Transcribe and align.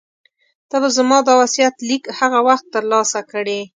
ته 0.69 0.75
به 0.81 0.89
زما 0.97 1.17
دا 1.27 1.33
وصیت 1.41 1.75
لیک 1.87 2.03
هغه 2.19 2.39
وخت 2.47 2.65
ترلاسه 2.73 3.21
کړې. 3.31 3.61